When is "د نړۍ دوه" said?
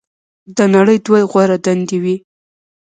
0.55-1.19